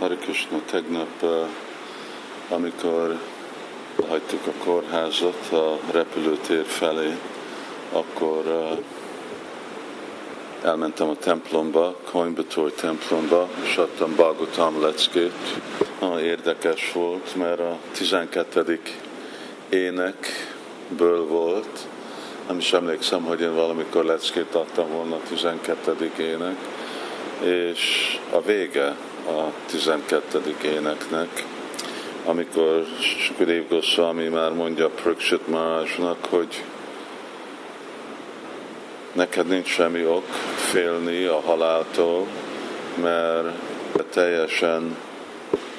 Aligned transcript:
Hare 0.00 0.16
Krishna, 0.16 0.60
tegnap, 0.70 1.24
amikor 2.48 3.18
hagytuk 4.08 4.46
a 4.46 4.64
kórházat 4.64 5.52
a 5.52 5.78
repülőtér 5.92 6.64
felé, 6.64 7.16
akkor 7.92 8.44
elmentem 10.62 11.08
a 11.08 11.14
templomba, 11.14 11.96
Coimbatore 12.10 12.70
templomba, 12.70 13.48
és 13.62 13.76
adtam 13.76 14.14
Bagotam 14.16 14.80
leckét. 14.82 15.60
Érdekes 16.20 16.92
volt, 16.92 17.34
mert 17.34 17.60
a 17.60 17.78
12. 17.92 18.80
énekből 19.68 21.26
volt, 21.26 21.86
nem 22.48 22.58
is 22.58 22.72
emlékszem, 22.72 23.22
hogy 23.22 23.40
én 23.40 23.54
valamikor 23.54 24.04
leckét 24.04 24.54
adtam 24.54 24.88
volna 24.88 25.14
a 25.14 25.28
12. 25.28 26.10
ének, 26.18 26.56
és 27.42 28.18
a 28.32 28.40
vége 28.40 28.96
a 29.30 29.52
12. 29.66 30.56
éneknek, 30.62 31.44
amikor 32.24 32.84
Sukadev 33.00 33.68
Goswami 33.68 34.28
már 34.28 34.52
mondja 34.52 34.88
Prakshit 34.88 35.48
Maharajnak, 35.48 36.24
hogy 36.30 36.64
neked 39.12 39.46
nincs 39.46 39.68
semmi 39.68 40.06
ok 40.06 40.24
félni 40.56 41.24
a 41.24 41.40
haláltól, 41.40 42.26
mert 43.02 43.54
teljesen 44.10 44.96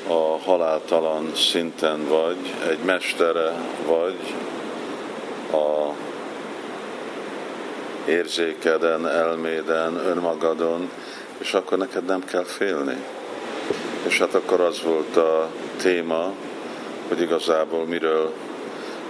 a 0.07 0.37
haláltalan 0.43 1.31
szinten 1.35 2.07
vagy, 2.07 2.53
egy 2.69 2.79
mestere 2.85 3.53
vagy 3.85 4.17
a 5.51 5.93
érzékeden, 8.09 9.07
elméden, 9.07 9.95
önmagadon, 9.95 10.89
és 11.37 11.53
akkor 11.53 11.77
neked 11.77 12.05
nem 12.05 12.25
kell 12.25 12.43
félni. 12.43 12.97
És 14.07 14.19
hát 14.19 14.35
akkor 14.35 14.59
az 14.61 14.81
volt 14.81 15.17
a 15.17 15.49
téma, 15.77 16.33
hogy 17.07 17.21
igazából 17.21 17.85
miről, 17.85 18.33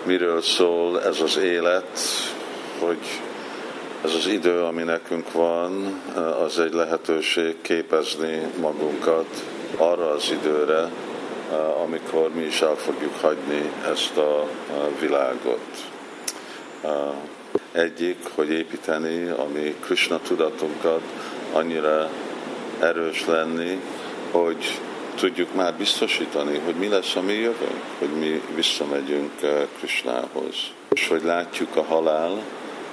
miről 0.03 0.41
szól 0.41 1.01
ez 1.03 1.21
az 1.21 1.37
élet, 1.37 1.99
hogy 2.79 2.97
ez 4.03 4.13
az 4.13 4.27
idő, 4.27 4.61
ami 4.61 4.83
nekünk 4.83 5.31
van, 5.31 6.01
az 6.43 6.59
egy 6.59 6.73
lehetőség 6.73 7.55
képezni 7.61 8.41
magunkat 8.59 9.43
arra 9.77 10.09
az 10.09 10.31
időre, 10.31 10.91
amikor 11.83 12.29
mi 12.33 12.41
is 12.41 12.61
el 12.61 12.75
fogjuk 12.75 13.15
hagyni 13.21 13.71
ezt 13.91 14.17
a 14.17 14.47
világot. 14.99 15.89
Egyik, 17.71 18.17
hogy 18.35 18.49
építeni 18.49 19.29
a 19.29 19.47
mi 19.53 19.75
Krishna 19.79 20.19
tudatunkat, 20.19 21.01
annyira 21.53 22.09
erős 22.79 23.25
lenni, 23.25 23.81
hogy 24.31 24.79
tudjuk 25.15 25.55
már 25.55 25.73
biztosítani, 25.73 26.57
hogy 26.65 26.75
mi 26.75 26.87
lesz 26.87 27.15
a 27.15 27.21
mi 27.21 27.33
jövőnk, 27.33 27.83
hogy 27.99 28.09
mi 28.09 28.41
visszamegyünk 28.55 29.41
eh, 29.41 29.67
Krisnához. 29.77 30.55
És 30.89 31.07
hogy 31.07 31.23
látjuk 31.23 31.75
a 31.75 31.83
halál, 31.83 32.41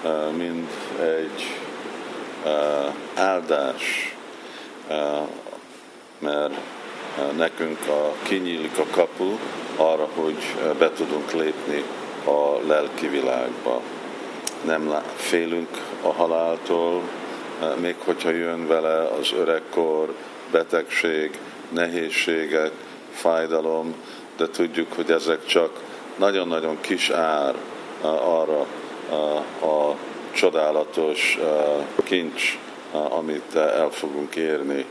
eh, 0.04 0.10
mint 0.36 0.70
egy 1.00 1.46
eh, 2.44 2.92
áldás, 3.14 4.12
mert 6.18 6.54
nekünk 7.36 7.78
a, 7.88 8.12
kinyílik 8.22 8.78
a 8.78 8.84
kapu 8.90 9.38
arra, 9.76 10.08
hogy 10.14 10.36
be 10.78 10.90
tudunk 10.92 11.32
lépni 11.32 11.84
a 12.24 12.66
lelki 12.66 13.08
világba. 13.08 13.80
Nem 14.64 14.94
félünk 15.16 15.68
a 16.02 16.12
haláltól, 16.12 17.02
még 17.80 17.94
hogyha 18.04 18.30
jön 18.30 18.66
vele 18.66 19.02
az 19.02 19.32
öregkor, 19.32 20.14
betegség, 20.50 21.38
nehézségek, 21.68 22.72
fájdalom, 23.10 23.94
de 24.36 24.48
tudjuk, 24.48 24.92
hogy 24.92 25.10
ezek 25.10 25.46
csak 25.46 25.70
nagyon-nagyon 26.16 26.80
kis 26.80 27.10
ár 27.10 27.54
arra 28.02 28.66
a 29.60 29.96
csodálatos 30.32 31.38
kincs, 32.04 32.58
amit 32.92 33.54
el 33.54 33.88
fogunk 33.90 34.36
érni, 34.36 34.84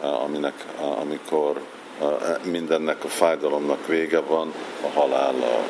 aminek, 0.00 0.64
amikor 1.00 1.60
mindennek 2.42 3.04
a 3.04 3.08
fájdalomnak 3.08 3.86
vége 3.86 4.20
van, 4.20 4.52
a 4.82 4.98
halállal. 4.98 5.62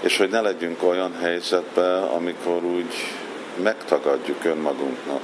És 0.00 0.16
hogy 0.16 0.30
ne 0.30 0.40
legyünk 0.40 0.82
olyan 0.82 1.14
helyzetben, 1.20 2.02
amikor 2.02 2.64
úgy 2.64 2.94
megtagadjuk 3.62 4.44
önmagunknak 4.44 5.20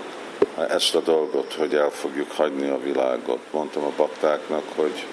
ezt 0.69 0.95
a 0.95 1.01
dolgot, 1.01 1.53
hogy 1.53 1.75
el 1.75 1.91
fogjuk 1.91 2.31
hagyni 2.31 2.69
a 2.69 2.81
világot. 2.83 3.39
Mondtam 3.51 3.83
a 3.83 3.93
baktáknak, 3.97 4.65
hogy 4.75 5.05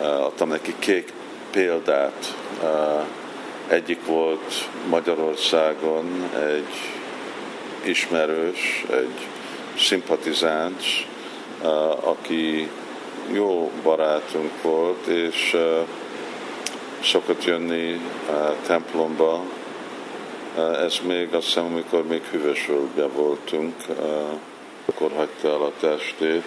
uh, 0.00 0.06
adtam 0.06 0.48
neki 0.48 0.74
kék 0.78 1.12
példát. 1.50 2.34
Uh, 2.62 3.04
egyik 3.68 4.06
volt 4.06 4.68
Magyarországon 4.88 6.30
egy 6.34 6.74
ismerős, 7.82 8.84
egy 8.90 9.28
szimpatizáns, 9.78 11.06
uh, 11.62 12.08
aki 12.08 12.70
jó 13.32 13.70
barátunk 13.82 14.62
volt, 14.62 15.06
és 15.06 15.56
szokott 17.02 17.44
jönni 17.44 18.00
templomba, 18.66 19.44
ez 20.56 21.00
még 21.02 21.34
azt 21.34 21.46
hiszem, 21.46 21.64
amikor 21.64 22.06
még 22.06 22.22
hűvösvölgyben 22.22 23.12
voltunk, 23.12 23.74
akkor 24.86 25.10
hagyta 25.16 25.48
el 25.48 25.62
a 25.62 25.72
testét. 25.80 26.42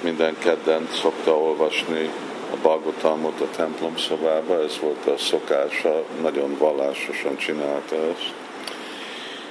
Minden 0.00 0.36
kedden 0.38 0.88
szokta 0.92 1.38
olvasni 1.38 2.10
a 2.52 2.56
Bagotalmot 2.62 3.40
a 3.40 3.48
templom 3.56 3.96
szobába, 3.96 4.62
ez 4.62 4.78
volt 4.78 5.06
a 5.06 5.18
szokása, 5.18 6.04
nagyon 6.22 6.56
vallásosan 6.58 7.36
csinálta 7.36 7.96
ezt. 7.96 8.32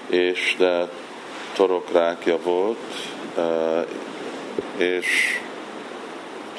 És 0.07 0.55
de 0.57 0.89
torokrákja 1.53 2.37
volt, 2.43 2.93
és 4.77 5.39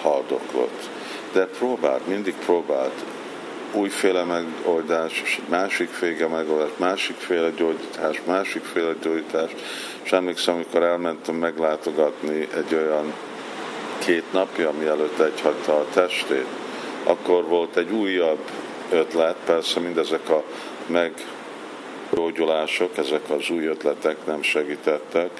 haldoklott. 0.02 0.88
De 1.32 1.46
próbált, 1.46 2.06
mindig 2.06 2.34
próbált 2.34 3.04
újféle 3.72 4.24
megoldás, 4.24 5.22
és 5.24 5.38
egy 5.42 5.48
másikféle 5.48 6.26
megoldás, 6.26 6.70
másikféle 6.76 7.50
gyógyítás, 7.50 8.20
másikféle 8.26 8.94
gyógyítás. 9.02 9.50
És 10.02 10.12
emlékszem, 10.12 10.54
amikor 10.54 10.82
elmentem 10.82 11.34
meglátogatni 11.34 12.48
egy 12.56 12.74
olyan 12.74 13.12
két 13.98 14.32
napja, 14.32 14.72
mielőtt 14.78 15.18
egyhagyta 15.18 15.72
a 15.72 15.86
testét, 15.92 16.46
akkor 17.04 17.44
volt 17.44 17.76
egy 17.76 17.90
újabb 17.90 18.50
ötlet, 18.90 19.36
persze 19.44 19.80
mindezek 19.80 20.28
a 20.28 20.42
meggyógyulások, 20.86 22.96
ezek 22.96 23.30
az 23.30 23.50
új 23.50 23.66
ötletek 23.66 24.16
nem 24.26 24.42
segítettek, 24.42 25.30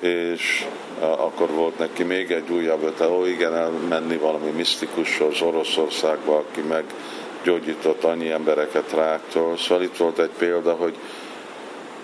és 0.00 0.66
akkor 0.98 1.50
volt 1.50 1.78
neki 1.78 2.02
még 2.02 2.30
egy 2.30 2.50
újabb 2.50 2.82
ötlet, 2.82 3.08
ó 3.08 3.24
igen, 3.24 3.54
elmenni 3.54 4.16
valami 4.16 4.50
misztikushoz 4.50 5.40
Oroszországba, 5.40 6.36
aki 6.36 6.60
meg 6.60 6.84
gyógyított 7.44 8.04
annyi 8.04 8.30
embereket 8.30 8.92
ráktól. 8.92 9.56
Szóval 9.56 9.82
itt 9.82 9.96
volt 9.96 10.18
egy 10.18 10.30
példa, 10.38 10.72
hogy 10.72 10.96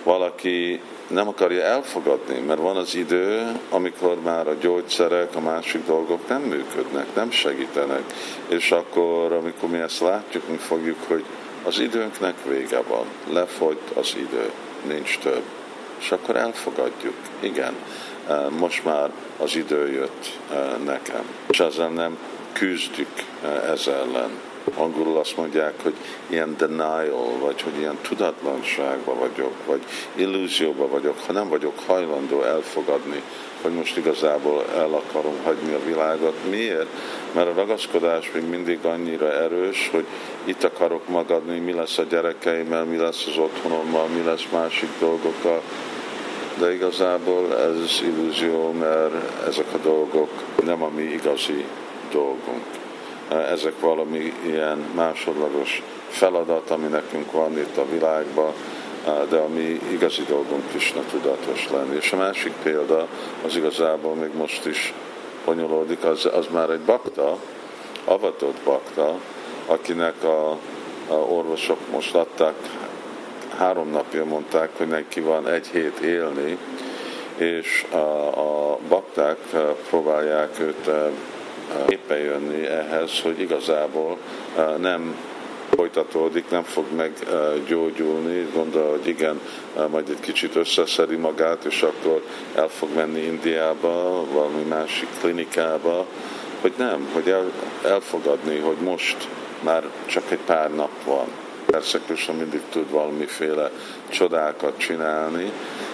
valaki 0.03 0.81
nem 1.07 1.27
akarja 1.27 1.61
elfogadni, 1.61 2.39
mert 2.39 2.59
van 2.59 2.75
az 2.75 2.95
idő, 2.95 3.59
amikor 3.69 4.21
már 4.21 4.47
a 4.47 4.55
gyógyszerek, 4.59 5.35
a 5.35 5.39
másik 5.39 5.85
dolgok 5.85 6.27
nem 6.27 6.41
működnek, 6.41 7.15
nem 7.15 7.31
segítenek. 7.31 8.03
És 8.47 8.71
akkor, 8.71 9.31
amikor 9.31 9.69
mi 9.69 9.77
ezt 9.77 9.99
látjuk, 9.99 10.47
mi 10.49 10.57
fogjuk, 10.57 10.97
hogy 11.07 11.23
az 11.63 11.79
időnknek 11.79 12.35
vége 12.47 12.81
van, 12.87 13.05
lefogyt 13.29 13.89
az 13.93 14.15
idő, 14.17 14.51
nincs 14.87 15.19
több. 15.19 15.43
És 15.99 16.11
akkor 16.11 16.35
elfogadjuk, 16.35 17.15
igen, 17.39 17.75
most 18.59 18.85
már 18.85 19.09
az 19.37 19.55
idő 19.55 19.91
jött 19.91 20.37
e, 20.51 20.77
nekem. 20.85 21.23
És 21.49 21.59
ezzel 21.59 21.89
nem 21.89 22.17
küzdjük 22.53 23.23
e, 23.43 23.47
ezzel 23.47 23.95
ellen 23.95 24.29
angolul 24.75 25.17
azt 25.17 25.37
mondják, 25.37 25.73
hogy 25.83 25.93
ilyen 26.27 26.55
denial, 26.57 27.37
vagy 27.39 27.61
hogy 27.61 27.77
ilyen 27.79 27.97
tudatlanságban 28.01 29.19
vagyok, 29.19 29.53
vagy 29.65 29.81
illúzióban 30.15 30.89
vagyok, 30.89 31.19
ha 31.25 31.33
nem 31.33 31.49
vagyok 31.49 31.79
hajlandó 31.87 32.43
elfogadni, 32.43 33.21
hogy 33.61 33.71
most 33.71 33.97
igazából 33.97 34.65
el 34.75 34.93
akarom 34.93 35.35
hagyni 35.43 35.73
a 35.73 35.85
világot. 35.85 36.35
Miért? 36.49 36.87
Mert 37.31 37.47
a 37.47 37.53
ragaszkodás 37.53 38.31
még 38.33 38.49
mindig 38.49 38.85
annyira 38.85 39.33
erős, 39.33 39.89
hogy 39.91 40.05
itt 40.43 40.63
akarok 40.63 41.07
magadni, 41.07 41.59
mi 41.59 41.73
lesz 41.73 41.97
a 41.97 42.03
gyerekeimmel, 42.03 42.83
mi 42.83 42.97
lesz 42.97 43.25
az 43.27 43.37
otthonommal, 43.37 44.07
mi 44.07 44.23
lesz 44.23 44.47
másik 44.51 44.89
dolgokkal. 44.99 45.61
De 46.59 46.73
igazából 46.73 47.57
ez 47.57 48.01
illúzió, 48.03 48.71
mert 48.71 49.47
ezek 49.47 49.73
a 49.73 49.77
dolgok 49.77 50.29
nem 50.63 50.83
a 50.83 50.89
mi 50.89 51.01
igazi 51.01 51.65
dolgunk 52.11 52.80
ezek 53.31 53.79
valami 53.79 54.33
ilyen 54.45 54.77
másodlagos 54.95 55.81
feladat, 56.09 56.69
ami 56.69 56.87
nekünk 56.87 57.31
van 57.31 57.57
itt 57.57 57.77
a 57.77 57.89
világban, 57.89 58.53
de 59.29 59.37
a 59.37 59.47
mi 59.47 59.79
igazi 59.91 60.23
dolgunk 60.27 60.69
Krishna 60.69 61.01
tudatos 61.11 61.69
lenni. 61.69 61.95
És 61.95 62.11
a 62.11 62.17
másik 62.17 62.53
példa, 62.63 63.07
az 63.45 63.55
igazából 63.55 64.15
még 64.15 64.33
most 64.35 64.65
is 64.65 64.93
bonyolódik, 65.45 66.03
az, 66.03 66.25
az 66.25 66.47
már 66.51 66.69
egy 66.69 66.79
bakta, 66.79 67.37
avatott 68.05 68.57
bakta, 68.63 69.19
akinek 69.65 70.23
a, 70.23 70.49
a 71.07 71.13
orvosok 71.13 71.77
most 71.91 72.15
adták, 72.15 72.55
három 73.57 73.89
napja 73.89 74.25
mondták, 74.25 74.69
hogy 74.77 74.87
neki 74.87 75.19
van 75.19 75.47
egy 75.47 75.67
hét 75.67 75.99
élni, 75.99 76.57
és 77.37 77.85
a, 77.91 77.95
a 78.71 78.77
bakták 78.89 79.37
próbálják 79.89 80.59
őt 80.59 80.89
éppen 81.87 82.17
jönni 82.17 82.65
ehhez, 82.65 82.90
hogy 83.09 83.39
igazából 83.39 84.17
nem 84.77 85.15
folytatódik, 85.75 86.49
nem 86.49 86.63
fog 86.63 86.85
meggyógyulni, 86.95 88.47
gondol, 88.53 88.89
hogy 88.89 89.07
igen, 89.07 89.39
majd 89.89 90.09
egy 90.09 90.19
kicsit 90.19 90.55
összeszedi 90.55 91.15
magát, 91.15 91.65
és 91.65 91.81
akkor 91.81 92.23
el 92.55 92.67
fog 92.67 92.89
menni 92.95 93.19
Indiába, 93.19 94.25
valami 94.31 94.63
másik 94.63 95.07
klinikába, 95.19 96.05
hogy 96.61 96.73
nem, 96.77 97.07
hogy 97.13 97.29
el, 97.29 97.51
elfogadni, 97.85 98.57
hogy 98.57 98.77
most 98.77 99.27
már 99.61 99.83
csak 100.05 100.31
egy 100.31 100.39
pár 100.45 100.73
nap 100.73 101.03
van. 101.05 101.25
Persze 101.65 101.99
Krishna 102.05 102.33
mindig 102.33 102.61
tud 102.69 102.89
valamiféle 102.89 103.71
csodákat 104.09 104.77
csinálni, 104.77 105.51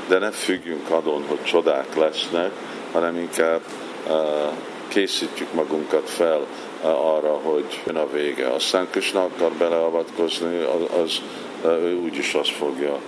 de 0.07 0.17
ne 0.17 0.31
függjünk 0.31 0.89
adon, 0.89 1.23
hogy 1.27 1.43
csodák 1.43 1.95
lesznek, 1.95 2.51
hanem 2.91 3.17
inkább 3.17 3.61
uh, 4.07 4.13
készítjük 4.87 5.53
magunkat 5.53 6.09
fel 6.09 6.45
arra, 6.81 7.39
hogy 7.43 7.81
jön 7.85 7.95
a 7.95 8.09
vége. 8.11 8.47
Aztán 8.47 8.87
Krishna 8.91 9.23
akar 9.23 9.51
beleavatkozni, 9.51 10.63
az, 10.63 10.99
az 11.01 11.21
ő 11.65 11.99
úgyis 12.03 12.33
azt 12.33 12.51
fogja 12.51 12.99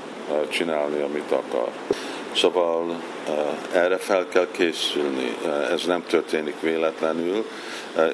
csinálni, 0.50 1.02
amit 1.02 1.32
akar. 1.32 1.70
Szóval 2.36 3.02
erre 3.74 3.98
fel 3.98 4.28
kell 4.28 4.48
készülni, 4.52 5.38
ez 5.72 5.86
nem 5.86 6.04
történik 6.08 6.56
véletlenül, 6.62 7.46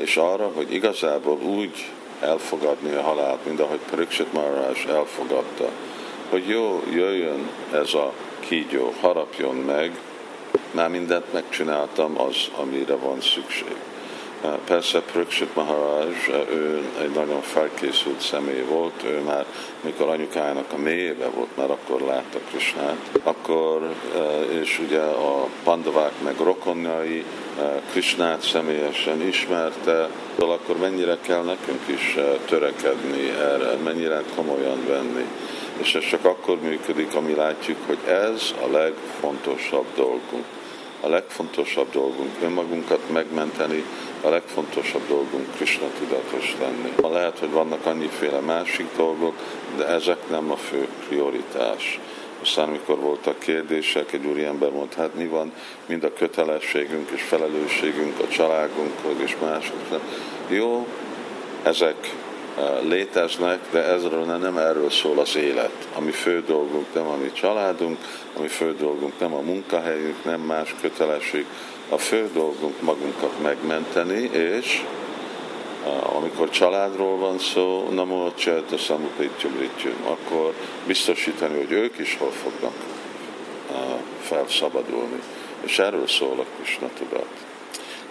és 0.01 0.17
arra, 0.17 0.51
hogy 0.55 0.73
igazából 0.73 1.37
úgy 1.41 1.85
elfogadni 2.19 2.93
a 2.93 3.01
halált, 3.01 3.45
mint 3.45 3.59
ahogy 3.59 3.79
Pariksit 3.89 4.33
Maharaj 4.33 4.73
elfogadta, 4.89 5.69
hogy 6.29 6.47
jó, 6.47 6.83
jöjjön 6.93 7.49
ez 7.73 7.93
a 7.93 8.13
kígyó, 8.39 8.93
harapjon 9.01 9.55
meg, 9.55 9.99
már 10.71 10.89
mindent 10.89 11.33
megcsináltam 11.33 12.21
az, 12.21 12.35
amire 12.55 12.95
van 12.95 13.21
szükség. 13.21 13.75
Persze 14.65 15.01
Pröksit 15.01 15.55
Maharaj, 15.55 16.07
ő 16.49 16.89
egy 17.01 17.11
nagyon 17.11 17.41
felkészült 17.41 18.21
személy 18.21 18.63
volt, 18.69 19.03
ő 19.03 19.19
már 19.19 19.45
mikor 19.81 20.07
anyukájának 20.07 20.71
a 20.73 20.77
mélyébe 20.77 21.25
volt, 21.25 21.57
már 21.57 21.71
akkor 21.71 22.01
látta 22.01 22.39
Krisnát, 22.49 23.09
akkor, 23.23 23.93
és 24.61 24.79
ugye 24.79 24.99
a 25.01 25.47
pandavák 25.63 26.11
meg 26.23 26.35
rokonjai 26.39 27.23
Krisnát 27.91 28.41
személyesen 28.41 29.21
ismerte, 29.21 30.09
akkor 30.39 30.77
mennyire 30.77 31.17
kell 31.21 31.43
nekünk 31.43 31.81
is 31.85 32.17
törekedni 32.45 33.29
erre, 33.29 33.75
mennyire 33.83 34.23
komolyan 34.35 34.85
venni. 34.87 35.25
És 35.77 35.95
ez 35.95 36.07
csak 36.09 36.25
akkor 36.25 36.59
működik, 36.61 37.15
ami 37.15 37.35
látjuk, 37.35 37.77
hogy 37.85 37.99
ez 38.07 38.53
a 38.61 38.71
legfontosabb 38.71 39.85
dolgunk 39.95 40.45
a 41.05 41.09
legfontosabb 41.09 41.91
dolgunk 41.91 42.31
önmagunkat 42.43 42.99
megmenteni, 43.11 43.83
a 44.21 44.29
legfontosabb 44.29 45.07
dolgunk 45.07 45.55
Krishna 45.55 45.87
tudatos 45.99 46.55
lenni. 46.59 47.13
Lehet, 47.13 47.39
hogy 47.39 47.51
vannak 47.51 47.85
annyiféle 47.85 48.39
másik 48.39 48.87
dolgok, 48.97 49.35
de 49.77 49.87
ezek 49.87 50.29
nem 50.29 50.51
a 50.51 50.55
fő 50.55 50.87
prioritás. 51.07 51.99
Aztán, 52.41 52.67
amikor 52.67 52.99
voltak 52.99 53.39
kérdések, 53.39 54.13
egy 54.13 54.25
úriember 54.25 54.71
mondta, 54.71 55.01
hát 55.01 55.15
mi 55.15 55.25
van, 55.25 55.51
mind 55.85 56.03
a 56.03 56.13
kötelességünk 56.13 57.09
és 57.09 57.21
felelősségünk 57.21 58.19
a 58.19 58.27
családunkhoz 58.27 59.15
és 59.23 59.35
másoknak. 59.41 60.01
Jó, 60.47 60.87
ezek 61.63 62.15
léteznek, 62.81 63.59
de 63.71 63.83
ezről 63.83 64.23
nem 64.23 64.57
erről 64.57 64.89
szól 64.89 65.19
az 65.19 65.35
élet. 65.35 65.87
Ami 65.95 66.11
fő 66.11 66.43
dolgunk 66.47 66.85
nem 66.93 67.07
a 67.07 67.15
mi 67.15 67.31
családunk, 67.31 67.97
ami 68.37 68.47
fő 68.47 68.75
dolgunk 68.75 69.19
nem 69.19 69.33
a 69.33 69.41
munkahelyünk, 69.41 70.23
nem 70.23 70.39
más 70.39 70.75
kötelesség. 70.81 71.45
A 71.89 71.97
fő 71.97 72.29
dolgunk 72.33 72.81
magunkat 72.81 73.41
megmenteni, 73.41 74.29
és 74.33 74.83
amikor 76.15 76.49
családról 76.49 77.17
van 77.17 77.39
szó, 77.39 77.89
nem 77.89 78.11
a 78.11 78.25
a 78.71 78.77
samupitjum 78.77 79.69
akkor 80.03 80.53
biztosítani, 80.87 81.57
hogy 81.57 81.71
ők 81.71 81.97
is 81.97 82.17
hol 82.17 82.31
fognak 82.31 82.73
felszabadulni. 84.21 85.19
És 85.61 85.79
erről 85.79 86.07
szól 86.07 86.39
a 86.39 86.45
Krishna 86.55 86.89
tudat. 86.97 87.44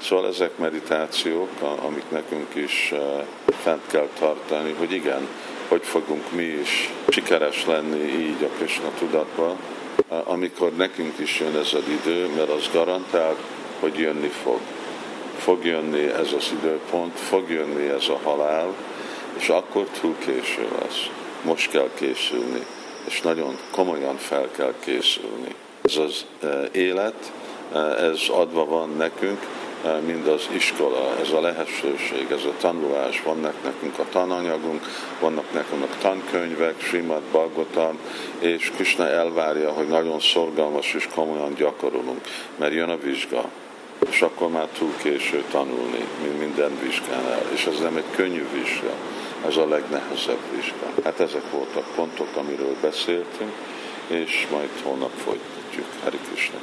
Szóval 0.04 0.26
ezek 0.26 0.58
meditációk, 0.58 1.48
amik 1.60 2.10
nekünk 2.10 2.54
is 2.54 2.92
eh, 2.92 3.24
fent 3.62 3.86
kell 3.86 4.08
tartani, 4.18 4.74
hogy 4.78 4.92
igen, 4.92 5.28
hogy 5.68 5.82
fogunk 5.82 6.32
mi 6.32 6.42
is 6.42 6.92
sikeres 7.08 7.66
lenni 7.66 8.04
így 8.04 8.42
a 8.42 8.56
Krishna 8.56 8.90
tudatban, 8.98 9.56
eh, 10.08 10.30
amikor 10.30 10.72
nekünk 10.72 11.18
is 11.18 11.40
jön 11.40 11.56
ez 11.56 11.72
az 11.74 11.88
idő, 12.02 12.28
mert 12.36 12.50
az 12.50 12.70
garantál, 12.72 13.36
hogy 13.80 13.98
jönni 13.98 14.28
fog. 14.28 14.60
Fog 15.38 15.64
jönni 15.64 16.04
ez 16.04 16.32
az 16.36 16.52
időpont, 16.52 17.18
fog 17.18 17.50
jönni 17.50 17.88
ez 17.88 18.08
a 18.08 18.20
halál, 18.22 18.74
és 19.38 19.48
akkor 19.48 19.86
túl 20.00 20.14
késő 20.18 20.68
lesz. 20.80 21.10
Most 21.42 21.70
kell 21.70 21.90
készülni, 21.94 22.66
és 23.06 23.20
nagyon 23.20 23.58
komolyan 23.70 24.16
fel 24.16 24.48
kell 24.56 24.74
készülni. 24.84 25.54
Ez 25.82 25.96
az 25.96 26.24
eh, 26.42 26.64
élet, 26.72 27.32
ez 27.98 28.20
adva 28.28 28.64
van 28.64 28.90
nekünk, 28.96 29.40
mind 30.06 30.26
az 30.26 30.48
iskola, 30.52 31.16
ez 31.20 31.30
a 31.30 31.40
lehetőség, 31.40 32.26
ez 32.30 32.44
a 32.44 32.52
tanulás, 32.60 33.22
vannak 33.22 33.54
nekünk 33.64 33.98
a 33.98 34.06
tananyagunk, 34.10 34.82
vannak 35.20 35.52
nekünk 35.52 35.96
tankönyvek, 36.00 36.80
Srimad 36.80 37.22
Bhagavatam, 37.22 37.98
és 38.38 38.70
Krishna 38.74 39.08
elvárja, 39.08 39.70
hogy 39.70 39.86
nagyon 39.86 40.20
szorgalmas 40.20 40.94
és 40.94 41.08
komolyan 41.14 41.54
gyakorolunk, 41.54 42.20
mert 42.56 42.72
jön 42.72 42.88
a 42.88 42.98
vizsga, 42.98 43.44
és 44.10 44.22
akkor 44.22 44.50
már 44.50 44.66
túl 44.78 44.92
késő 45.02 45.44
tanulni, 45.50 46.04
mint 46.22 46.38
minden 46.38 46.78
vizsgánál, 46.82 47.42
és 47.52 47.66
ez 47.66 47.80
nem 47.80 47.96
egy 47.96 48.16
könnyű 48.16 48.46
vizsga, 48.52 48.94
ez 49.46 49.56
a 49.56 49.68
legnehezebb 49.68 50.40
vizsga. 50.54 51.02
Hát 51.04 51.20
ezek 51.20 51.50
voltak 51.50 51.84
pontok, 51.94 52.28
amiről 52.36 52.76
beszéltünk, 52.80 53.52
és 54.06 54.46
majd 54.50 54.68
holnap 54.82 55.12
folytatjuk. 55.24 55.86
Krishna. 56.28 56.58